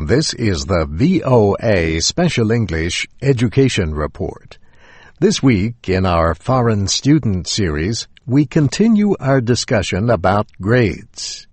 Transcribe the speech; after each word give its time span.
This 0.00 0.32
is 0.32 0.64
the 0.64 0.86
VOA 0.88 2.00
Special 2.00 2.52
English 2.52 3.08
Education 3.20 3.92
Report. 3.92 4.56
This 5.18 5.42
week 5.42 5.88
in 5.88 6.06
our 6.06 6.36
Foreign 6.36 6.86
Student 6.86 7.48
Series, 7.48 8.06
we 8.24 8.46
continue 8.46 9.16
our 9.18 9.40
discussion 9.40 10.08
about 10.08 10.46
grades. 10.60 11.48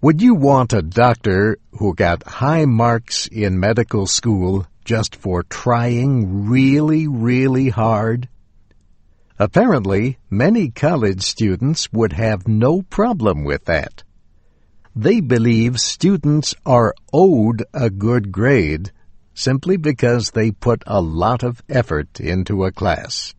Would 0.00 0.22
you 0.22 0.34
want 0.34 0.72
a 0.72 0.80
doctor 0.80 1.58
who 1.72 1.94
got 1.94 2.22
high 2.22 2.64
marks 2.64 3.26
in 3.26 3.60
medical 3.60 4.06
school 4.06 4.66
just 4.86 5.14
for 5.14 5.42
trying 5.42 6.48
really, 6.48 7.06
really 7.06 7.68
hard? 7.68 8.30
Apparently, 9.38 10.16
many 10.30 10.70
college 10.70 11.20
students 11.20 11.92
would 11.92 12.14
have 12.14 12.48
no 12.48 12.80
problem 12.80 13.44
with 13.44 13.66
that. 13.66 14.02
They 14.98 15.20
believe 15.20 15.78
students 15.78 16.54
are 16.64 16.94
owed 17.12 17.62
a 17.74 17.90
good 17.90 18.32
grade 18.32 18.92
simply 19.34 19.76
because 19.76 20.30
they 20.30 20.50
put 20.50 20.82
a 20.86 21.02
lot 21.02 21.42
of 21.42 21.62
effort 21.68 22.18
into 22.18 22.64
a 22.64 22.72
class. 22.72 23.34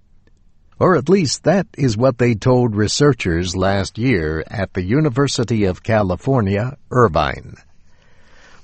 Or 0.80 0.96
at 0.96 1.10
least 1.10 1.46
that 1.46 1.66
is 1.76 1.98
what 1.98 2.20
they 2.20 2.36
told 2.36 2.76
researchers 2.76 3.56
last 3.56 3.98
year 3.98 4.44
at 4.46 4.76
the 4.76 4.84
University 4.84 5.64
of 5.64 5.82
California, 5.82 6.78
Irvine. 6.92 7.56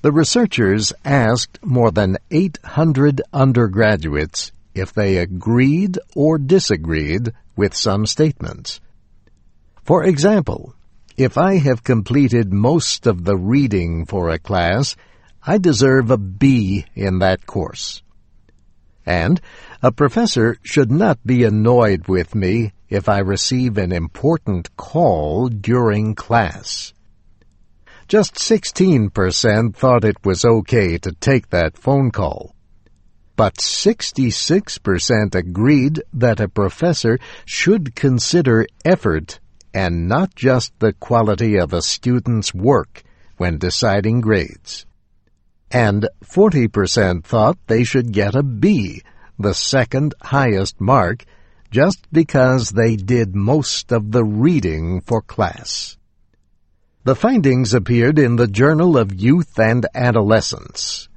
The 0.04 0.12
researchers 0.12 0.94
asked 1.04 1.58
more 1.66 1.90
than 1.90 2.20
800 2.30 3.24
undergraduates 3.34 4.52
if 4.76 4.94
they 4.94 5.18
agreed 5.18 5.98
or 6.16 6.38
disagreed 6.38 7.34
with 7.56 7.74
some 7.74 8.06
statements. 8.06 8.80
For 9.84 10.04
example, 10.04 10.76
if 11.16 11.38
I 11.38 11.58
have 11.58 11.84
completed 11.84 12.52
most 12.52 13.06
of 13.06 13.24
the 13.24 13.38
reading 13.38 14.06
for 14.06 14.30
a 14.30 14.40
class, 14.40 14.96
I 15.46 15.58
deserve 15.58 16.10
a 16.10 16.18
B 16.18 16.86
in 16.96 17.20
that 17.20 17.46
course. 17.46 18.02
And 19.06 19.42
a 19.82 19.92
professor 19.92 20.58
should 20.64 20.90
not 20.90 21.20
be 21.26 21.44
annoyed 21.44 22.08
with 22.08 22.34
me 22.34 22.72
if 22.90 23.10
I 23.10 23.20
receive 23.20 23.78
an 23.78 23.92
important 23.92 24.76
call 24.78 25.50
during 25.50 26.16
class. 26.16 26.94
Just 28.08 28.36
16% 28.36 29.76
thought 29.76 30.06
it 30.06 30.18
was 30.24 30.46
okay 30.46 30.98
to 31.00 31.12
take 31.12 31.50
that 31.50 31.78
phone 31.78 32.12
call. 32.12 32.56
But 33.36 33.56
66% 33.56 35.36
agreed 35.36 36.02
that 36.14 36.40
a 36.40 36.48
professor 36.48 37.20
should 37.46 37.96
consider 37.96 38.68
effort 38.86 39.40
and 39.74 40.08
not 40.08 40.36
just 40.36 40.78
the 40.80 40.94
quality 40.94 41.58
of 41.58 41.74
a 41.74 41.82
student's 41.82 42.54
work 42.54 43.04
when 43.38 43.58
deciding 43.58 44.22
grades. 44.22 44.86
And 45.72 46.08
40% 46.24 47.24
thought 47.24 47.58
they 47.68 47.84
should 47.84 48.12
get 48.12 48.36
a 48.36 48.44
B, 48.44 49.02
the 49.40 49.54
second 49.54 50.14
highest 50.22 50.80
mark, 50.80 51.26
just 51.72 52.06
because 52.12 52.70
they 52.70 52.96
did 52.96 53.36
most 53.36 53.92
of 53.92 54.12
the 54.12 54.24
reading 54.24 55.02
for 55.02 55.22
class. 55.22 55.98
The 57.04 57.16
findings 57.16 57.74
appeared 57.74 58.20
in 58.20 58.36
the 58.36 58.48
Journal 58.48 58.98
of 58.98 59.14
Youth 59.14 59.60
and 59.60 59.86
Adolescence. 59.96 61.10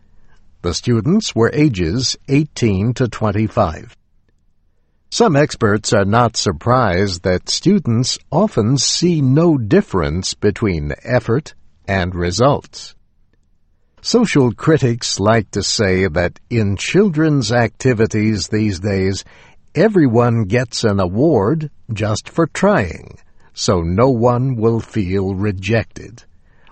The 0.63 0.75
students 0.75 1.35
were 1.35 1.51
ages 1.53 2.17
18 2.29 2.95
to 2.95 3.07
25. 3.07 3.97
Some 5.17 5.35
experts 5.35 5.95
are 5.95 6.05
not 6.05 6.37
surprised 6.37 7.23
that 7.23 7.49
students 7.49 8.19
often 8.31 8.77
see 8.77 9.23
no 9.23 9.57
difference 9.57 10.35
between 10.35 10.93
effort 11.03 11.55
and 11.89 12.15
results. 12.15 12.95
Social 14.03 14.53
critics 14.53 15.19
like 15.19 15.51
to 15.53 15.63
say 15.63 16.07
that 16.07 16.39
in 16.51 16.77
children's 16.77 17.51
activities 17.51 18.49
these 18.49 18.79
days, 18.79 19.25
everyone 19.75 20.45
gets 20.45 20.85
an 20.85 21.01
award 21.01 21.71
just 21.91 22.29
for 22.29 22.47
trying, 22.47 23.19
so 23.55 23.81
no 23.81 24.11
one 24.11 24.55
will 24.55 24.81
feel 24.81 25.35
rejected. 25.35 26.25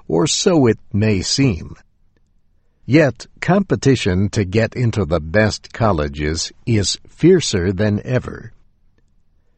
Or 0.06 0.26
so 0.26 0.66
it 0.66 0.78
may 0.92 1.22
seem. 1.22 1.76
Yet, 2.86 3.26
competition 3.40 4.28
to 4.30 4.44
get 4.44 4.74
into 4.74 5.06
the 5.06 5.20
best 5.20 5.72
colleges 5.72 6.52
is 6.66 6.98
fiercer 7.08 7.72
than 7.72 8.02
ever. 8.04 8.52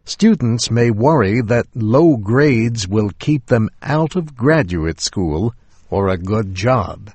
Students 0.05 0.71
may 0.71 0.93
worry 0.93 1.41
that 1.43 1.67
low 1.75 2.17
grades 2.17 2.87
will 2.87 3.11
keep 3.19 3.47
them 3.47 3.69
out 3.83 4.15
of 4.15 4.37
graduate 4.37 5.01
school 5.01 5.53
or 5.91 6.09
a 6.09 6.17
good 6.17 6.55
job. 6.55 7.11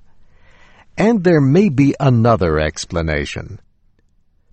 And 0.97 1.23
there 1.23 1.39
may 1.39 1.69
be 1.69 1.95
another 2.01 2.59
explanation. 2.59 3.61